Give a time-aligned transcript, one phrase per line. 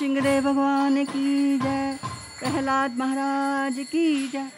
[0.00, 1.98] सिंहदेव भगवान की जय
[2.38, 4.48] प्रहलाद महाराज की जय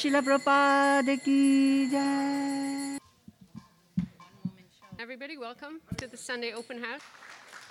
[0.00, 2.98] शिल प्रपाद की जय
[4.98, 7.02] Everybody, welcome to the Sunday open house.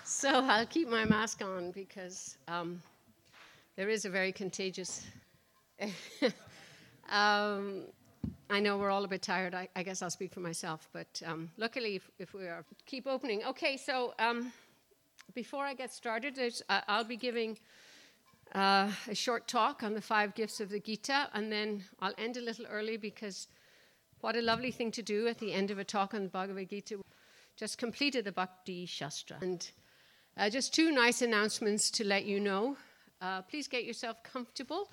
[0.04, 2.82] So I'll keep my mask on because um,
[3.76, 5.06] there is a very contagious.
[7.10, 7.82] um,
[8.50, 9.54] I know we're all a bit tired.
[9.54, 13.06] I, I guess I'll speak for myself, but um, luckily, if, if we are, keep
[13.08, 13.44] opening.
[13.46, 14.54] Okay, so um,
[15.35, 17.59] before I get started, I'll be giving
[18.55, 22.37] uh, a short talk on the five gifts of the Gita, and then I'll end
[22.37, 23.47] a little early because
[24.21, 26.69] what a lovely thing to do at the end of a talk on the Bhagavad
[26.69, 26.99] Gita.
[27.57, 29.41] Just completed the Bhakti Shastri.
[29.41, 29.71] And
[30.37, 32.77] uh, just two nice announcements to let you know.
[33.21, 34.91] Uh, please get yourself comfortable.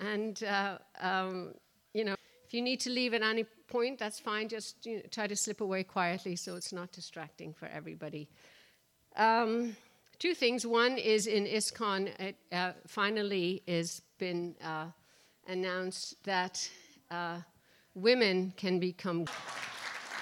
[0.00, 1.54] And, uh, um,
[1.94, 4.48] you know, if you need to leave at any point, that's fine.
[4.48, 8.28] Just you know, try to slip away quietly so it's not distracting for everybody.
[9.16, 9.76] Um,
[10.18, 10.66] two things.
[10.66, 14.86] One is in ISKCON, it uh, finally has been uh,
[15.48, 16.68] announced that
[17.10, 17.38] uh,
[17.94, 19.26] women can become.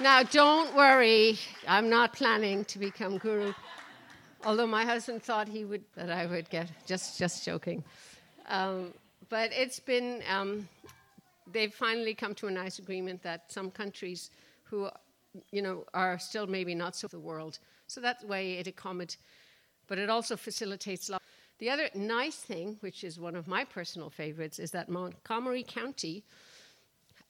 [0.00, 3.52] Now, don't worry, I'm not planning to become guru.
[4.44, 7.82] Although my husband thought he would, that I would get, just, just joking.
[8.46, 8.94] Um,
[9.28, 10.68] but it's been, um,
[11.52, 14.30] they've finally come to a nice agreement that some countries
[14.62, 14.88] who,
[15.50, 17.58] you know, are still maybe not so the world.
[17.88, 19.18] So that way it accommodates,
[19.88, 21.10] but it also facilitates.
[21.58, 26.22] The other nice thing, which is one of my personal favorites, is that Montgomery County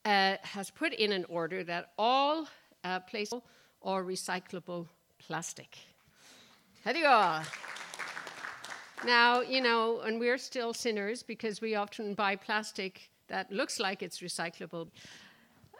[0.04, 2.46] uh, has put in an order that all
[2.84, 3.40] uh, places
[3.80, 4.86] or recyclable
[5.18, 5.78] plastic.
[6.84, 7.40] Go?
[9.04, 14.02] Now, you know, and we're still sinners because we often buy plastic that looks like
[14.02, 14.88] it's recyclable.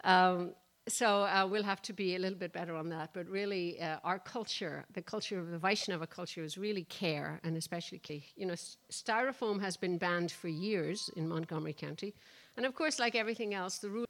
[0.05, 0.53] Um,
[0.88, 3.10] so uh, we'll have to be a little bit better on that.
[3.12, 7.56] But really, uh, our culture, the culture of the Vaishnava culture, is really care, and
[7.56, 8.00] especially,
[8.37, 8.54] you know,
[8.91, 12.15] styrofoam has been banned for years in Montgomery County,
[12.56, 14.06] and of course, like everything else, the rule.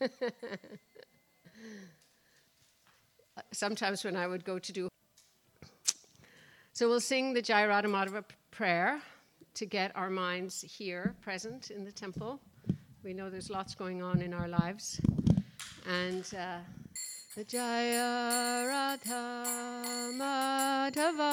[3.52, 4.88] Sometimes when I would go to do,
[6.72, 9.00] so we'll sing the Jai Radha Madhava prayer
[9.54, 12.40] to get our minds here, present in the temple.
[13.02, 15.00] We know there's lots going on in our lives.
[15.88, 16.60] And uh,
[17.48, 19.44] Jaya Radha
[20.20, 21.32] Madhava.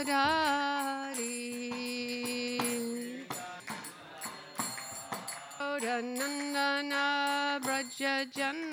[6.01, 8.71] Nandana Braja Jana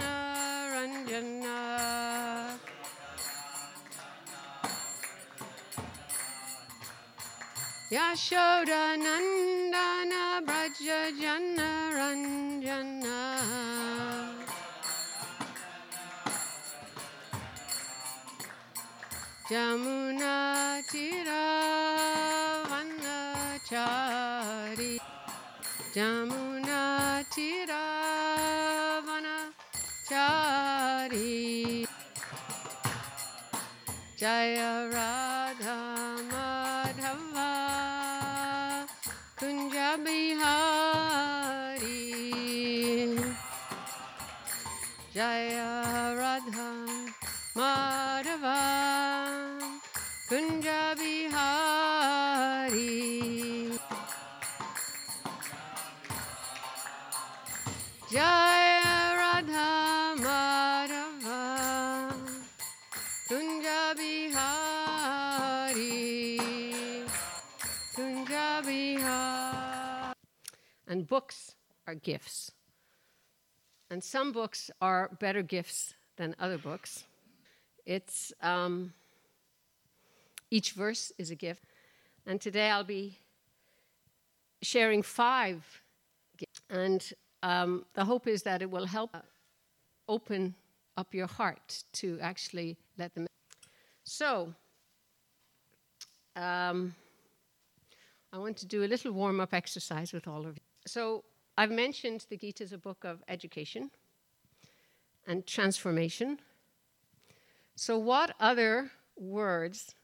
[7.91, 11.89] Yashoda Nandana Braja Jana
[19.49, 21.45] Jamuna Tira
[22.69, 24.21] Vanachari
[25.95, 27.85] Jamuna Tira
[30.13, 31.89] Vanachari
[34.19, 35.79] Jaya Radha
[36.31, 37.48] Madhava
[39.39, 40.35] Kunja Bihari
[45.15, 46.88] Jaya Radha
[71.89, 72.53] are gifts.
[73.91, 77.05] And some books are better gifts than other books.
[77.87, 78.93] It's um,
[80.51, 81.65] each verse is a gift.
[82.27, 83.17] And today I'll be
[84.61, 85.65] sharing five.
[86.37, 86.61] gifts.
[86.69, 87.13] And
[87.43, 89.17] um, the hope is that it will help
[90.09, 90.55] open
[90.99, 93.27] up your heart to actually let them.
[94.05, 94.53] So,
[96.37, 96.95] um,
[98.31, 100.63] I want to do a little warm up exercise with all of you.
[100.87, 101.25] So,
[101.59, 103.91] I've mentioned the Gita is a book of education
[105.27, 106.39] and transformation.
[107.75, 109.97] So, what other words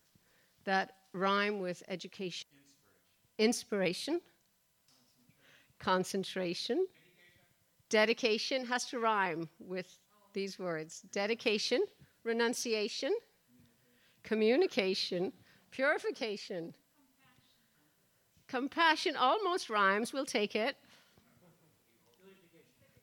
[0.64, 2.48] that rhyme with education?
[3.38, 4.20] Inspiration,
[5.78, 6.88] concentration,
[7.88, 10.00] dedication has to rhyme with
[10.32, 11.02] these words.
[11.12, 11.84] Dedication,
[12.24, 13.14] renunciation,
[14.24, 15.32] communication,
[15.70, 16.74] purification,
[18.48, 20.76] compassion almost rhymes, we'll take it.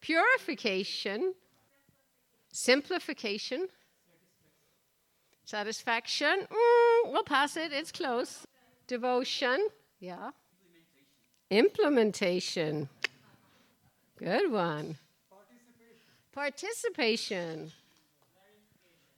[0.02, 1.34] Purification,
[2.52, 3.68] simplification,
[5.46, 8.46] satisfaction, mm, we'll pass it, it's close.
[8.88, 9.68] Devotion,
[10.00, 10.32] yeah.
[11.50, 12.90] Implementation.
[14.18, 14.98] Good one.
[16.32, 17.72] Participation.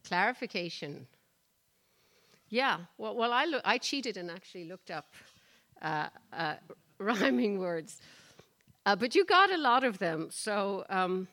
[0.08, 1.08] Clarification.
[2.50, 2.80] Yeah.
[2.98, 5.14] Well, well I, lo- I cheated and actually looked up
[5.82, 6.56] uh, uh,
[6.98, 8.02] rhyming words.
[8.86, 10.28] Uh, but you got a lot of them.
[10.30, 11.28] So um,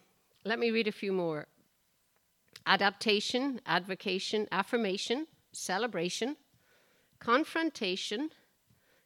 [0.45, 1.47] let me read a few more
[2.67, 6.37] adaptation, advocation, affirmation, celebration,
[7.19, 8.31] confrontation,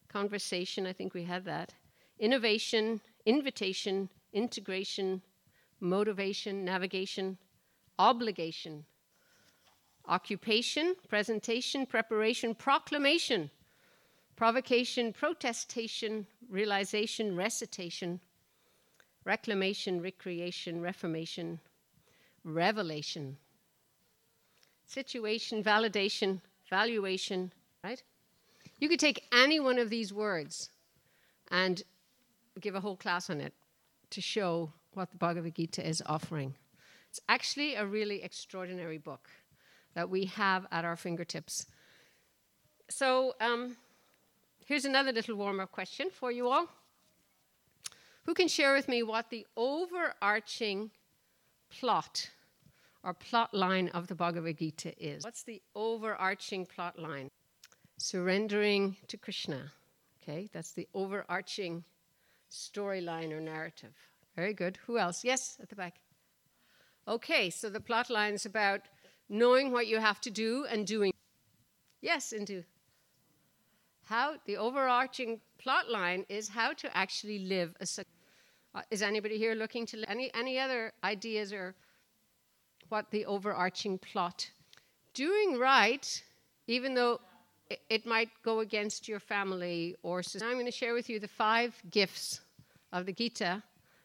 [0.09, 1.73] conversation, I think we had that,
[2.19, 5.23] innovation, invitation, integration,
[5.81, 7.39] motivation, navigation,
[7.99, 8.85] obligation,
[10.07, 13.51] occupation, presentation, preparation, proclamation,
[14.37, 18.21] provocation, protestation, realization, recitation,
[19.25, 21.61] reclamation, recreation, reformation,
[22.45, 23.37] revelation,
[24.87, 28.03] situation, validation, valuation, right?
[28.79, 30.71] You could take any one of these words
[31.51, 31.83] and
[32.61, 33.55] give a whole class on it
[34.11, 36.55] to show what the Bhagavad Gita is offering.
[37.09, 39.31] It's actually a really extraordinary book
[39.95, 41.67] that we have at our fingertips.
[42.91, 43.77] So, um,
[44.67, 46.69] here's another little warm up question for you all.
[48.25, 50.91] Who can share with me what the overarching
[51.71, 52.31] plot
[53.03, 55.25] or plot line of the Bhagavad Gita is?
[55.25, 57.29] What's the overarching plot line?
[57.99, 59.73] Surrendering to Krishna.
[60.23, 61.85] Okay, that's the overarching
[62.51, 63.95] storyline or narrative.
[64.37, 64.79] Very good.
[64.87, 65.23] Who else?
[65.23, 66.01] Yes, at the back.
[67.07, 68.81] Okay, so the plot line is about
[69.29, 71.13] knowing what you have to do and doing.
[72.01, 72.65] Yes, into
[74.05, 77.87] how the overarching plot line is how to actually live a.
[78.77, 81.75] Uh, is anybody here looking to any any other ideas or
[82.89, 84.51] what the overarching plot?
[85.15, 86.23] Doing right,
[86.67, 87.21] even though
[87.71, 90.23] it, it might go against your family or.
[90.23, 92.41] So I'm going to share with you the five gifts
[92.93, 93.63] of the Gita.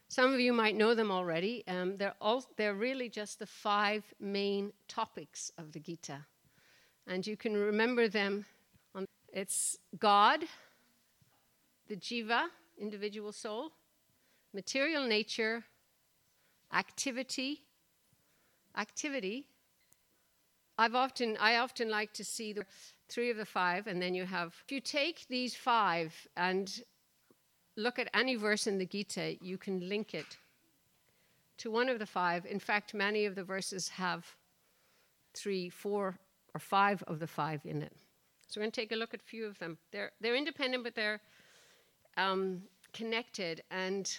[0.07, 1.63] Some of you might know them already.
[1.67, 6.25] Um, they're, all, they're really just the five main topics of the Gita.
[7.05, 8.45] And you can remember them.
[9.31, 10.43] It's God,
[11.87, 12.45] the jiva,
[12.77, 13.71] individual soul,
[14.53, 15.63] material nature,
[16.73, 17.61] activity,
[18.77, 19.45] activity.
[20.77, 22.65] I've often, I often like to see the
[23.09, 24.55] three of the five, and then you have.
[24.65, 26.81] If you take these five and
[27.75, 30.37] look at any verse in the Gita, you can link it
[31.57, 32.45] to one of the five.
[32.45, 34.25] In fact, many of the verses have
[35.33, 36.17] three, four,
[36.53, 37.93] or five of the five in it.
[38.49, 39.77] So we're going to take a look at a few of them.
[39.91, 41.21] They're, they're independent, but they're
[42.17, 42.63] um,
[42.93, 43.61] connected.
[43.69, 44.11] And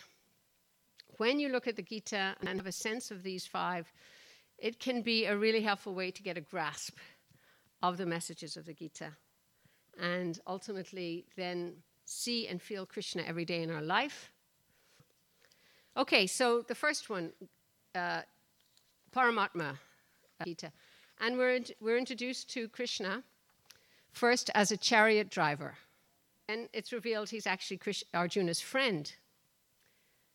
[1.17, 3.93] when you look at the Gita and have a sense of these five,
[4.57, 6.97] it can be a really helpful way to get a grasp
[7.83, 9.11] of the messages of the Gita.
[9.99, 14.31] And ultimately, then see and feel Krishna every day in our life.
[15.97, 17.33] Okay, so the first one,
[17.97, 18.21] uh,
[19.13, 19.77] Paramatma
[20.45, 20.71] Gita.
[21.19, 23.25] And we're, in, we're introduced to Krishna
[24.13, 25.75] first as a chariot driver.
[26.49, 27.81] And it's revealed he's actually
[28.13, 29.13] Arjuna's friend.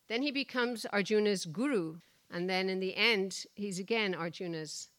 [0.08, 1.98] Then he becomes Arjuna's guru.
[2.32, 4.89] And then in the end, he's again Arjuna's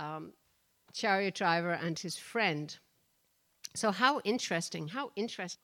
[0.00, 0.32] um,
[0.92, 2.76] chariot driver and his friend.
[3.74, 5.60] So, how interesting, how interesting.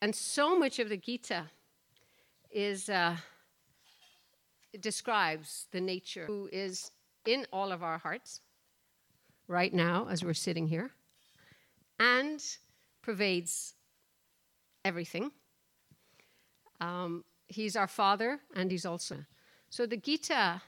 [0.00, 1.46] And so much of the Gita
[2.50, 3.16] is uh,
[4.80, 6.90] describes the nature who is
[7.26, 8.40] in all of our hearts
[9.48, 10.92] right now as we're sitting here
[11.98, 12.42] and
[13.02, 13.74] pervades
[14.84, 15.30] everything.
[16.80, 19.16] Um, he's our father and he's also.
[19.70, 20.60] So the Gita,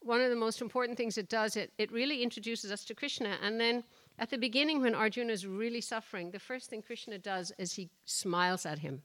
[0.00, 3.36] one of the most important things it does, it, it really introduces us to Krishna
[3.42, 3.84] and then
[4.18, 7.90] at the beginning, when Arjuna is really suffering, the first thing Krishna does is he
[8.04, 9.02] smiles at him.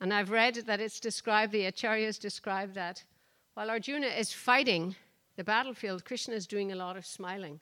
[0.00, 3.04] And I've read that it's described, the acharyas describe that
[3.54, 4.96] while Arjuna is fighting
[5.36, 7.60] the battlefield, Krishna is doing a lot of smiling.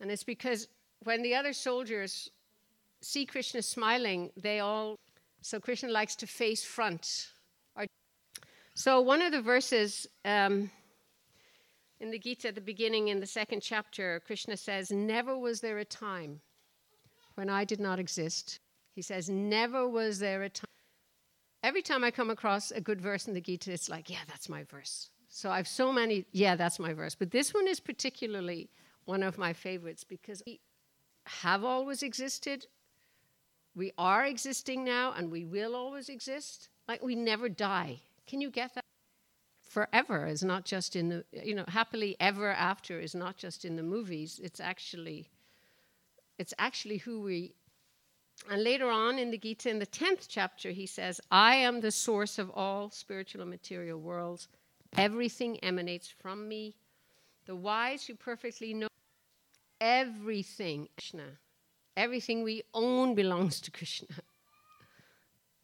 [0.00, 0.66] And it's because
[1.04, 2.30] when the other soldiers
[3.00, 4.98] see Krishna smiling, they all,
[5.40, 7.28] so Krishna likes to face front.
[8.74, 10.70] So one of the verses um,
[12.00, 15.78] in the Gita at the beginning in the second chapter, Krishna says, Never was there
[15.78, 16.40] a time
[17.34, 18.60] when I did not exist.
[18.94, 20.66] He says, Never was there a time.
[21.62, 24.48] Every time I come across a good verse in the Gita, it's like, Yeah, that's
[24.48, 25.10] my verse.
[25.28, 27.14] So I've so many, yeah, that's my verse.
[27.14, 28.70] But this one is particularly
[29.04, 30.42] one of my favorites because
[31.42, 32.66] have always existed,
[33.74, 36.68] we are existing now, and we will always exist.
[36.88, 38.00] Like we never die.
[38.26, 38.84] Can you get that?
[39.62, 43.76] Forever is not just in the, you know, happily ever after is not just in
[43.76, 44.40] the movies.
[44.42, 45.28] It's actually,
[46.38, 47.54] it's actually who we.
[48.50, 51.92] And later on in the Gita, in the tenth chapter, he says, "I am the
[51.92, 54.48] source of all spiritual and material worlds.
[54.96, 56.74] Everything emanates from me.
[57.46, 58.89] The wise who perfectly know
[59.80, 61.38] everything, Krishna,
[61.96, 64.22] everything we own belongs to Krishna."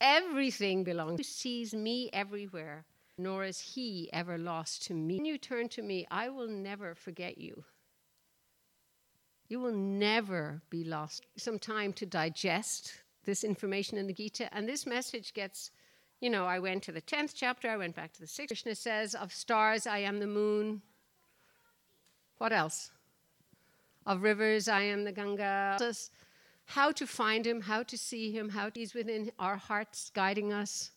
[0.00, 1.18] Everything belongs.
[1.18, 2.84] He sees me everywhere,
[3.16, 5.16] nor is he ever lost to me.
[5.16, 7.64] When you turn to me, I will never forget you.
[9.48, 11.24] You will never be lost.
[11.36, 15.70] Some time to digest this information in the Gita, and this message gets,
[16.20, 18.48] you know, I went to the 10th chapter, I went back to the 6th.
[18.48, 20.82] Krishna says, Of stars, I am the moon.
[22.38, 22.90] What else?
[24.06, 25.76] Of rivers, I am the Ganga
[26.66, 30.90] how to find Him, how to see Him, how He's within our hearts guiding us.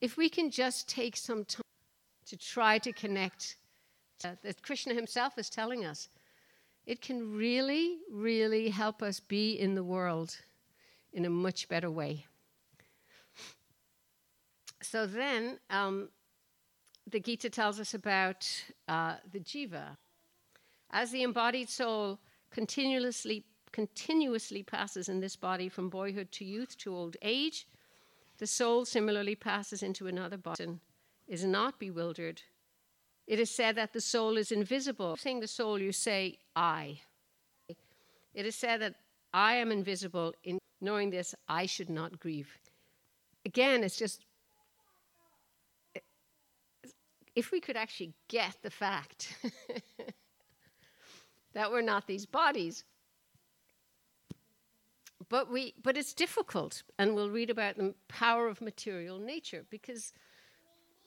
[0.00, 1.62] If we can just take some time
[2.26, 3.56] to try to connect,
[4.24, 6.08] uh, that Krishna Himself is telling us,
[6.86, 10.36] it can really, really help us be in the world
[11.12, 12.26] in a much better way.
[14.82, 16.08] So then, um,
[17.08, 18.48] the Gita tells us about
[18.88, 19.96] uh, the jiva.
[20.90, 22.18] As the embodied soul
[22.50, 27.68] continuously continuously passes in this body from boyhood to youth to old age,
[28.38, 30.80] the soul similarly passes into another body and
[31.28, 32.42] is not bewildered.
[33.28, 35.16] It is said that the soul is invisible.
[35.16, 36.98] Saying the soul, you say, I.
[38.34, 38.96] It is said that
[39.32, 40.34] I am invisible.
[40.42, 42.58] In knowing this, I should not grieve.
[43.44, 44.24] Again, it's just
[47.36, 49.36] if we could actually get the fact
[51.54, 52.84] that we're not these bodies,
[55.28, 60.12] but we but it's difficult and we'll read about the power of material nature because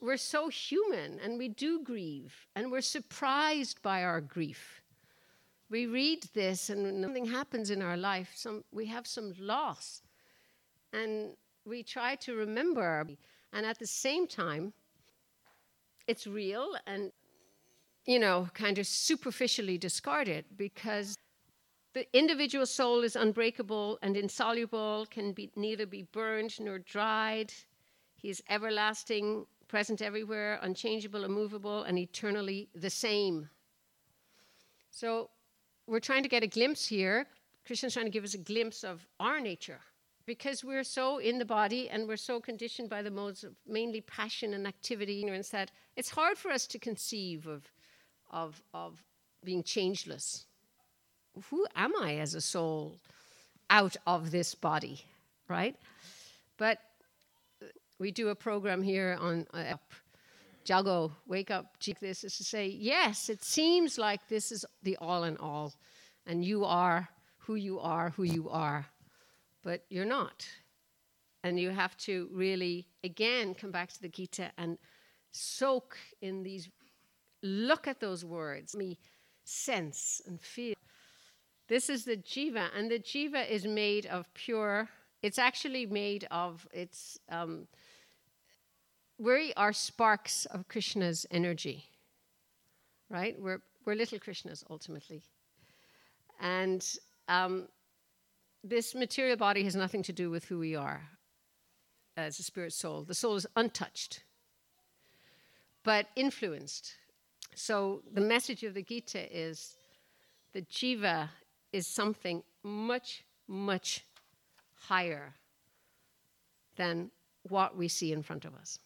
[0.01, 4.81] we're so human and we do grieve and we're surprised by our grief.
[5.69, 10.01] We read this and something happens in our life some we have some loss
[10.91, 11.35] and
[11.65, 13.07] we try to remember.
[13.53, 14.73] And at the same time
[16.07, 17.11] it's real and
[18.05, 21.15] you know kind of superficially discarded because
[21.93, 27.53] the individual soul is unbreakable and insoluble, can be, neither be burned nor dried.
[28.15, 33.47] He is everlasting, present everywhere, unchangeable, immovable, and eternally the same.
[34.89, 35.29] So
[35.85, 37.27] we're trying to get a glimpse here.
[37.65, 39.79] Krishna's trying to give us a glimpse of our nature
[40.25, 44.01] because we're so in the body and we're so conditioned by the modes of mainly
[44.01, 47.71] passion and activity, ignorance, that it's hard for us to conceive of,
[48.33, 49.01] of, of
[49.45, 50.45] being changeless
[51.49, 52.97] who am I as a soul
[53.69, 55.01] out of this body,
[55.47, 55.75] right?
[56.57, 56.79] But
[57.99, 59.75] we do a program here on uh,
[60.65, 65.23] Jago, wake up, this is to say, yes, it seems like this is the all
[65.23, 65.73] in all,
[66.25, 67.09] and you are
[67.39, 68.85] who you are, who you are,
[69.63, 70.45] but you're not.
[71.43, 74.77] And you have to really, again, come back to the Gita and
[75.31, 76.69] soak in these,
[77.43, 78.97] look at those words, me
[79.43, 80.75] sense and feel.
[81.67, 84.89] This is the jiva, and the jiva is made of pure.
[85.21, 87.19] It's actually made of it's.
[87.29, 87.67] Um,
[89.19, 91.85] we are sparks of Krishna's energy,
[93.09, 93.39] right?
[93.39, 95.23] We're we're little Krishnas ultimately,
[96.39, 96.85] and
[97.27, 97.67] um,
[98.63, 101.01] this material body has nothing to do with who we are
[102.17, 103.03] as a spirit soul.
[103.03, 104.23] The soul is untouched,
[105.83, 106.95] but influenced.
[107.55, 109.77] So the message of the Gita is
[110.53, 111.29] that jiva
[111.71, 114.05] is something much, much
[114.75, 115.33] higher
[116.75, 117.11] than
[117.43, 118.79] what we see in front of us.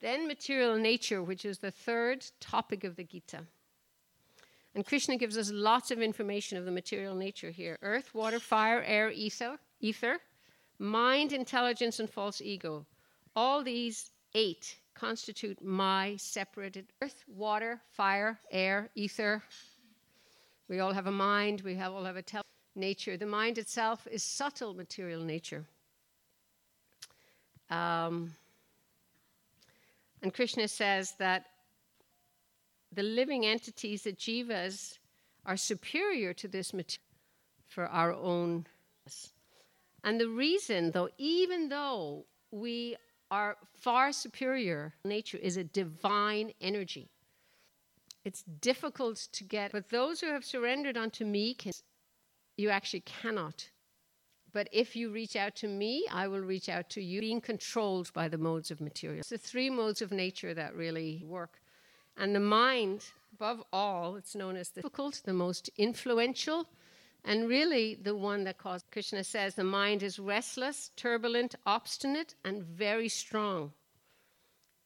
[0.00, 3.40] Then material nature, which is the third topic of the Gita.
[4.74, 8.82] And Krishna gives us lots of information of the material nature here earth, water, fire,
[8.86, 10.18] air, ether, ether,
[10.78, 12.86] mind, intelligence, and false ego.
[13.34, 19.42] All these eight constitute my separated earth, water, fire, air, ether.
[20.68, 22.44] We all have a mind, we have, all have a tel-
[22.76, 23.16] nature.
[23.16, 25.64] The mind itself is subtle material nature.
[27.70, 28.32] Um,
[30.22, 31.46] and Krishna says that
[32.92, 34.98] the living entities, the jivas,
[35.46, 37.04] are superior to this material
[37.66, 38.66] for our own.
[40.04, 42.96] And the reason, though, even though we
[43.30, 47.08] are far superior, nature is a divine energy.
[48.24, 51.72] It's difficult to get, but those who have surrendered unto me, can,
[52.56, 53.70] you actually cannot.
[54.52, 58.12] But if you reach out to me, I will reach out to you, being controlled
[58.12, 59.20] by the modes of material.
[59.20, 61.60] It's the three modes of nature that really work.
[62.16, 66.66] And the mind, above all, it's known as the difficult, the most influential,
[67.24, 72.62] and really the one that caused Krishna says the mind is restless, turbulent, obstinate, and
[72.62, 73.72] very strong.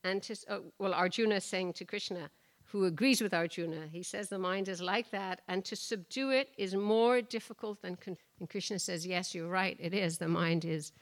[0.03, 2.31] And to, uh, well, Arjuna is saying to Krishna,
[2.65, 6.51] who agrees with Arjuna, he says the mind is like that, and to subdue it
[6.59, 7.97] is more difficult than.
[7.97, 10.19] Con- and Krishna says, yes, you're right, it is.
[10.19, 10.93] The mind is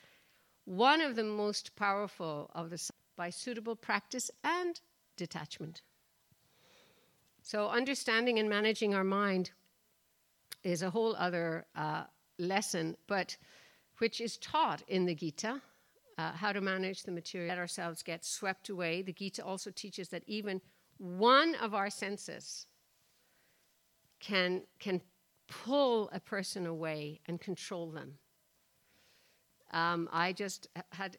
[0.67, 4.81] one of the most powerful of the by suitable practice and
[5.17, 5.83] detachment.
[7.43, 9.51] So, understanding and managing our mind
[10.63, 12.05] is a whole other uh,
[12.39, 13.37] lesson, but
[13.99, 15.61] which is taught in the Gita.
[16.19, 19.01] Uh, how to manage the material, let ourselves get swept away.
[19.01, 20.61] The Gita also teaches that even
[20.99, 22.67] one of our senses
[24.21, 25.01] can, can
[25.49, 28.19] pull a person away and control them.
[29.73, 31.17] Um, I just had,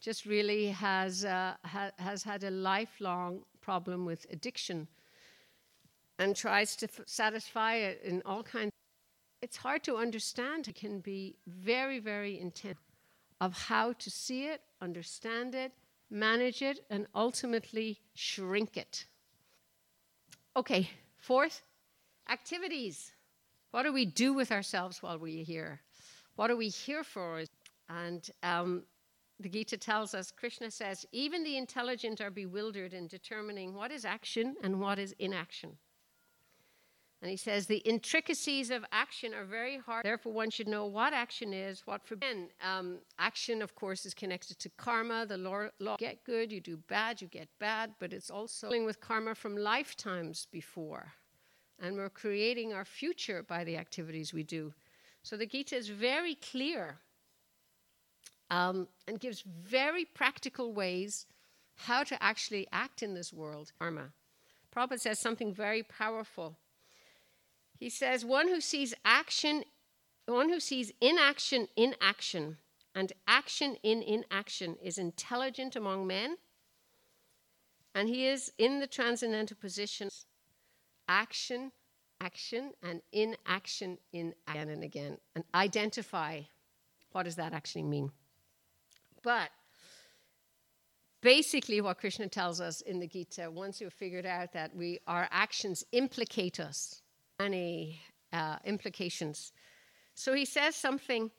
[0.00, 4.86] just really has, uh, ha- has had a lifelong problem with addiction
[6.22, 8.70] and tries to f- satisfy it in all kinds.
[9.40, 10.68] It's hard to understand.
[10.68, 12.78] It can be very, very intense
[13.40, 15.72] of how to see it, understand it,
[16.10, 19.06] manage it, and ultimately shrink it.
[20.56, 21.62] Okay, fourth,
[22.30, 23.12] activities.
[23.72, 25.80] What do we do with ourselves while we're here?
[26.36, 27.42] What are we here for?
[27.88, 28.84] And um,
[29.40, 34.04] the Gita tells us, Krishna says, even the intelligent are bewildered in determining what is
[34.04, 35.76] action and what is inaction.
[37.22, 40.04] And he says the intricacies of action are very hard.
[40.04, 42.48] Therefore, one should know what action is, what forbidden.
[42.60, 45.24] Um, action, of course, is connected to karma.
[45.24, 47.94] The law, law get good, you do bad, you get bad.
[48.00, 51.12] But it's also dealing with karma from lifetimes before,
[51.78, 54.74] and we're creating our future by the activities we do.
[55.22, 56.98] So the Gita is very clear
[58.50, 61.26] um, and gives very practical ways
[61.76, 63.70] how to actually act in this world.
[63.78, 64.08] Karma.
[64.74, 66.56] Prabhupada says something very powerful.
[67.82, 69.64] He says, one who sees action,
[70.26, 72.58] one who sees inaction in action,
[72.94, 76.36] and action in inaction is intelligent among men,
[77.92, 80.10] and he is in the transcendental position
[81.08, 81.72] action,
[82.20, 86.40] action, and inaction in action again and again, and identify
[87.10, 88.12] what does that actually mean.
[89.24, 89.50] But
[91.20, 95.26] basically, what Krishna tells us in the Gita, once you've figured out that we our
[95.32, 97.01] actions implicate us,
[97.44, 98.00] many
[98.32, 99.52] uh, implications.
[100.14, 101.30] So he says something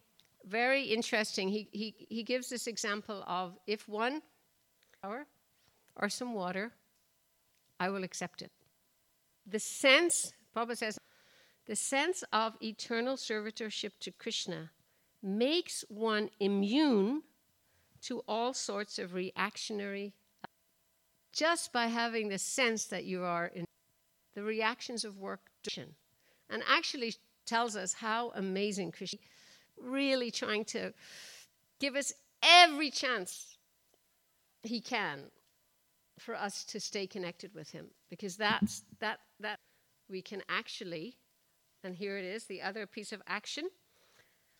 [0.59, 1.45] very interesting.
[1.49, 4.21] He, he, he gives this example of if one
[5.03, 5.25] hour
[5.95, 6.71] or some water,
[7.79, 8.51] I will accept it.
[9.45, 10.99] The sense, Prabhupada says,
[11.65, 14.71] the sense of eternal servitorship to Krishna
[15.21, 17.23] makes one immune
[18.01, 20.13] to all sorts of reactionary
[21.31, 23.65] just by having the sense that you are in
[24.35, 25.41] the reactions of work
[26.49, 27.15] and actually
[27.45, 29.19] tells us how amazing Krishna
[29.81, 30.93] really trying to
[31.79, 33.57] give us every chance
[34.61, 35.31] he can
[36.19, 39.59] for us to stay connected with him because that's that that
[40.09, 41.17] we can actually
[41.83, 43.69] and here it is the other piece of action.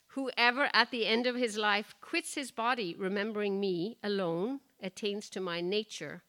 [0.08, 5.40] Whoever at the end of his life quits his body remembering me alone attains to
[5.40, 6.24] my nature.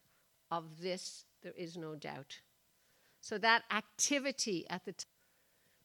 [0.50, 2.40] Of this there is no doubt
[3.24, 5.06] so that activity at the time,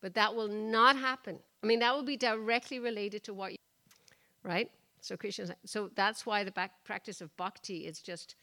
[0.02, 1.40] but that will not happen.
[1.64, 3.58] I mean, that will be directly related to what you,
[4.44, 4.70] right?
[5.00, 6.52] So Krishna, so that's why the
[6.84, 8.36] practice of bhakti is just,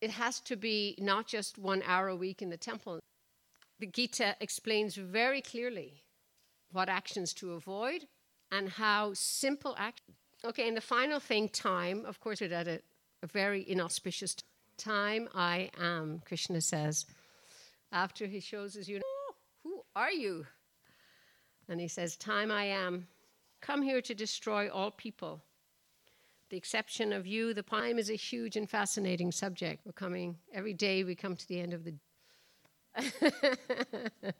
[0.00, 2.98] it has to be not just one hour a week in the temple.
[3.78, 6.02] The Gita explains very clearly
[6.72, 8.06] what actions to avoid
[8.52, 10.14] and how simple action.
[10.46, 12.06] Okay, and the final thing, time.
[12.06, 12.80] Of course, we're at a,
[13.22, 14.34] a very inauspicious
[14.78, 15.28] time.
[15.34, 17.04] I am, Krishna says
[17.94, 20.46] after he shows his unit, oh, Who are you?
[21.68, 23.06] And he says, Time I am,
[23.62, 25.40] come here to destroy all people.
[26.50, 27.54] the exception of you.
[27.54, 29.86] The time is a huge and fascinating subject.
[29.86, 31.02] We're coming every day.
[31.04, 31.94] We come to the end of the.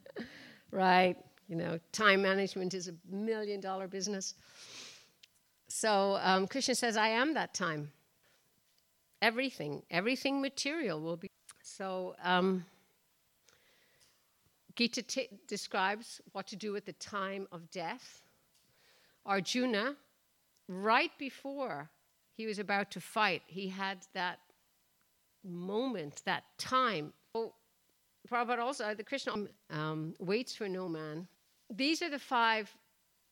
[0.70, 1.16] right,
[1.48, 4.34] you know, time management is a million dollar business.
[5.68, 7.90] So um, Krishna says, "I am that time."
[9.22, 11.28] Everything, everything material will be.
[11.62, 12.64] So um,
[14.76, 18.22] Gita t- describes what to do at the time of death.
[19.24, 19.96] Arjuna,
[20.68, 21.90] right before
[22.36, 24.38] he was about to fight, he had that
[25.44, 27.12] moment, that time.
[27.34, 27.54] Oh,
[28.28, 29.34] Prabhupada also, the Krishna
[29.70, 31.28] um, waits for no man.
[31.70, 32.74] These are the five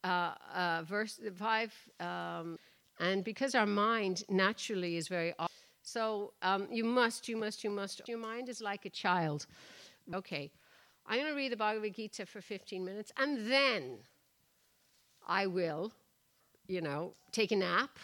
[0.05, 2.59] uh, uh, the five, um,
[2.99, 5.51] and because our mind naturally is very, off,
[5.83, 8.03] so um, you must, you must, you must.
[8.09, 9.47] Your mind is like a child.
[10.13, 10.51] Okay,
[11.07, 13.99] I'm going to read the Bhagavad Gita for 15 minutes, and then
[15.27, 15.93] I will,
[16.67, 17.99] you know, take a nap.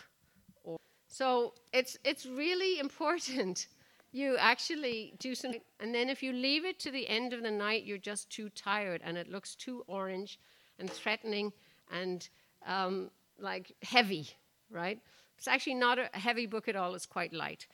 [0.64, 3.68] Or, so it's, it's really important
[4.12, 7.50] you actually do something, and then if you leave it to the end of the
[7.50, 10.38] night, you're just too tired and it looks too orange
[10.78, 11.52] and threatening
[11.92, 12.28] and
[12.66, 14.28] um, like heavy,
[14.70, 14.98] right?
[15.36, 17.66] It's actually not a heavy book at all, it's quite light.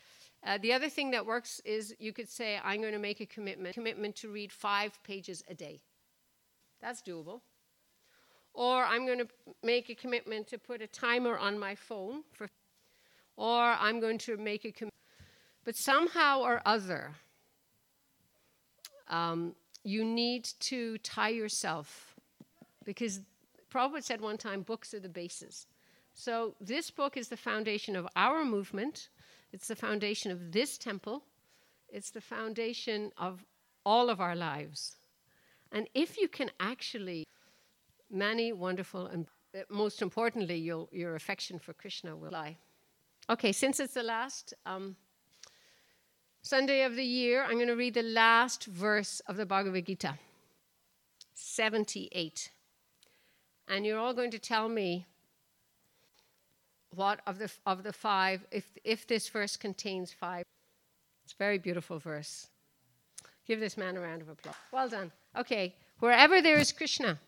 [0.45, 3.27] Uh, the other thing that works is you could say, I'm going to make a
[3.27, 5.81] commitment, commitment to read five pages a day.
[6.83, 7.41] That's doable.
[8.53, 9.29] Or I'm going to
[9.63, 12.49] make a commitment to put a timer on my phone for,
[13.37, 14.93] or I'm going to make a commitment.
[15.65, 17.13] But somehow or other,
[19.09, 22.15] um, you need to tie yourself
[22.85, 23.21] because
[23.73, 25.67] Prabhupada said one time books are the basis.
[26.13, 29.09] So this book is the foundation of our movement
[29.55, 31.23] it's the foundation of this temple,
[31.89, 33.45] it's the foundation of
[33.87, 34.97] all of our lives.
[35.71, 37.25] And if you can actually,
[38.11, 42.57] many wonderful and uh, most importantly, your, your affection for Krishna will lie.
[43.31, 44.97] Okay, since it's the last um,
[46.43, 50.19] Sunday of the year, I'm going to read the last verse of the Bhagavad Gita
[51.35, 52.51] 78.
[53.69, 55.07] And you're all going to tell me
[56.95, 60.45] what of the, of the five, if, if this verse contains five.
[61.25, 62.49] It's a very beautiful verse.
[63.47, 64.55] Give this man a round of applause.
[64.73, 65.13] Well done.
[65.37, 67.19] Okay, wherever there is Krishna,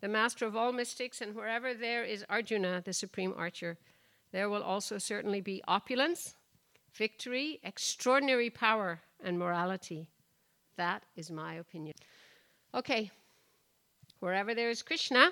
[0.00, 3.78] the master of all mystics, and wherever there is Arjuna, the supreme archer,
[4.32, 6.34] there will also certainly be opulence,
[6.92, 10.08] victory, extraordinary power, and morality.
[10.76, 11.94] That is my opinion.
[12.74, 13.10] Okay,
[14.20, 15.30] wherever there is Krishna,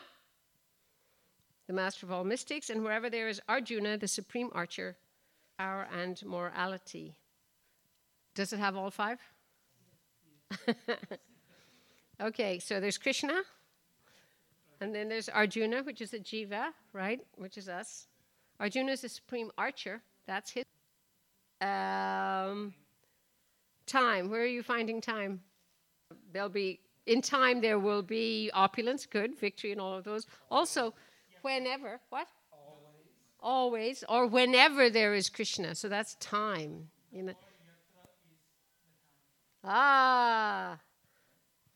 [1.67, 4.97] the master of all mystics, and wherever there is Arjuna, the supreme archer,
[5.59, 7.17] power and morality.
[8.35, 9.19] Does it have all five?
[12.21, 13.43] okay, so there's Krishna,
[14.81, 17.21] and then there's Arjuna, which is a jiva, right?
[17.37, 18.07] Which is us.
[18.61, 20.03] Arjuna is the supreme archer.
[20.27, 20.65] That's his.
[21.61, 22.75] Um,
[23.87, 24.31] time.
[24.31, 25.41] Where are you finding time?
[26.33, 27.61] There'll be in time.
[27.61, 30.27] There will be opulence, good victory, and all of those.
[30.51, 30.95] Also,
[31.45, 32.01] whenever.
[32.09, 32.29] What?
[32.51, 33.05] Always.
[33.41, 35.75] Always, or whenever there is Krishna.
[35.75, 36.89] So that's time.
[37.13, 37.35] You know.
[39.67, 40.79] Ah,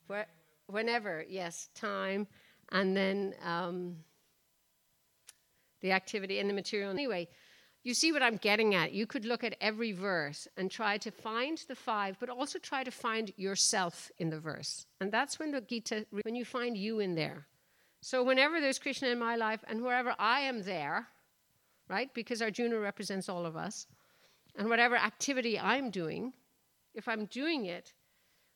[0.09, 0.27] Where,
[0.67, 2.27] whenever, yes, time,
[2.71, 3.97] and then um,
[5.81, 6.91] the activity and the material.
[6.91, 7.29] Anyway,
[7.85, 8.93] you see what I'm getting at.
[8.93, 12.85] You could look at every verse and try to find the five, but also try
[12.85, 14.87] to find yourself in the verse.
[15.01, 17.47] And that's when the Gita, when you find you in there.
[18.01, 21.09] So whenever there's Krishna in my life and wherever I am there,
[21.89, 23.87] right, because Arjuna represents all of us,
[24.57, 26.33] and whatever activity I'm doing,
[26.95, 27.93] if I'm doing it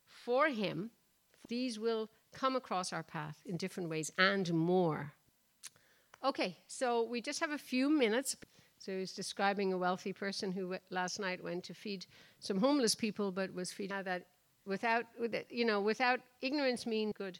[0.05, 0.91] for him,
[1.49, 5.13] these will come across our path in different ways and more.
[6.23, 8.35] Okay, so we just have a few minutes.
[8.79, 12.05] So he's describing a wealthy person who last night went to feed
[12.39, 14.25] some homeless people, but was feeding that
[14.65, 15.05] without,
[15.49, 17.39] you know, without ignorance means good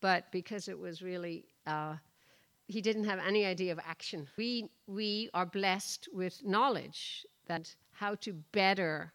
[0.00, 1.96] but because it was really, uh,
[2.66, 4.28] he didn't have any idea of action.
[4.36, 9.12] We, we are blessed with knowledge that how to better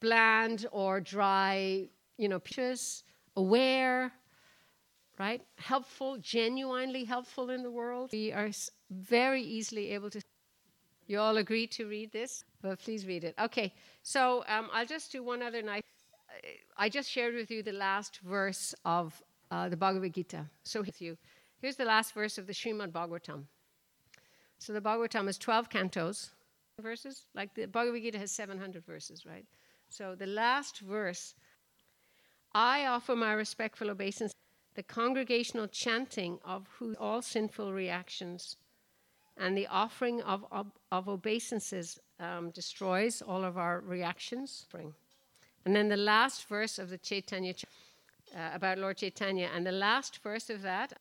[0.00, 3.04] bland or dry, you know, pictures,
[3.36, 4.12] aware,
[5.18, 5.42] right?
[5.56, 8.10] Helpful, genuinely helpful in the world.
[8.12, 8.50] We are
[8.90, 10.20] very easily able to.
[11.06, 12.44] You all agree to read this?
[12.62, 13.34] Well, please read it.
[13.38, 15.84] Okay, so um, I'll just do one other night.
[16.76, 20.46] I just shared with you the last verse of uh, the Bhagavad Gita.
[20.64, 21.16] So with you,
[21.60, 23.44] here's the last verse of the Srimad Bhagavatam.
[24.58, 26.30] So the Bhagavatam has 12 cantos,
[26.80, 27.26] verses.
[27.34, 29.46] Like the Bhagavad Gita has 700 verses, right?
[29.88, 31.34] So the last verse,
[32.54, 34.32] I offer my respectful obeisance,
[34.74, 36.66] the congregational chanting of
[36.98, 38.56] all sinful reactions
[39.36, 44.66] And the offering of, of, of obeisances um, destroys all of our reactions.
[45.64, 47.54] And then the last verse of the Chaitanya
[48.34, 50.92] uh, about Lord Chaitanya, and the last verse of that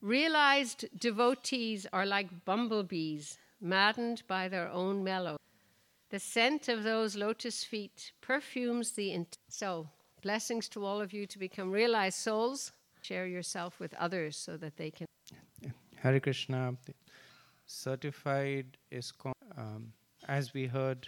[0.00, 5.36] realized devotees are like bumblebees, maddened by their own mellow.
[6.10, 9.12] The scent of those lotus feet perfumes the.
[9.12, 9.88] Int- so,
[10.22, 12.72] blessings to all of you to become realized souls.
[13.02, 15.06] Share yourself with others so that they can.
[15.96, 16.74] Hare Krishna,
[17.66, 19.12] certified is
[19.56, 19.92] um,
[20.28, 21.06] as we heard,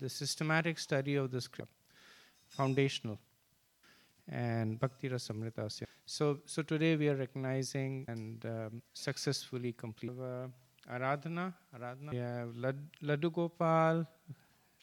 [0.00, 1.72] the systematic study of the script,
[2.56, 3.18] foundational,
[4.28, 5.68] and Bhakti Rasamrita.
[6.06, 10.46] So, so today we are recognizing and um, successfully complete uh,
[10.92, 11.54] Aradhana.
[11.76, 12.10] Aradhana.
[12.12, 14.06] We have Lad, Laddu Gopal,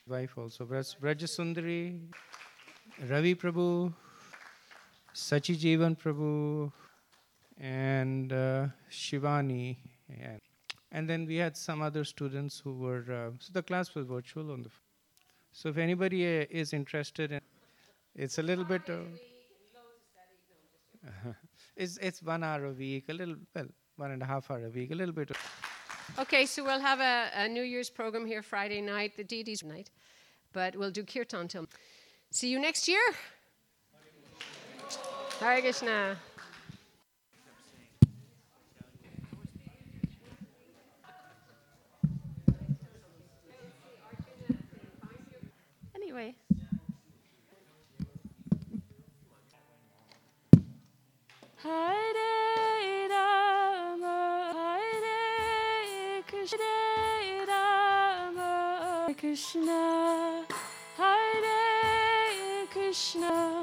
[0.08, 2.00] wife also, Brajasundari,
[3.08, 3.94] Ravi Prabhu,
[5.14, 6.72] Sachi Jivan Prabhu,
[7.60, 9.78] and uh, Shivani.
[10.10, 10.42] And,
[10.92, 14.52] and then we had some other students who were, uh, so the class was virtual
[14.52, 14.70] on the.
[15.54, 17.42] So if anybody uh, is interested in,
[18.16, 18.82] it's a little bit.
[18.90, 19.00] Uh,
[21.76, 24.70] it's it's one hour a week, a little well, one and a half hour a
[24.70, 25.32] week, a little bit.
[26.20, 29.90] Okay, so we'll have a, a New Year's program here Friday night, the deities night,
[30.52, 31.68] but we'll do kirtan till.
[32.32, 33.02] See you next year.
[35.40, 36.18] Hare Krishna.
[45.96, 46.36] Anyway.
[51.64, 53.44] Hare Hare
[56.28, 56.74] Krishna,
[59.16, 60.46] Krishna,
[60.98, 63.61] Hare Krishna.